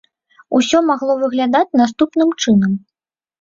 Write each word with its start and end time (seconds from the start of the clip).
Усё 0.59 0.79
магло 0.87 1.17
выглядаць 1.23 1.75
наступным 1.83 2.33
чынам. 2.41 2.73